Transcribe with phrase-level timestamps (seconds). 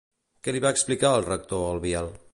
[0.47, 2.13] Què li va explicar al rector el Biel?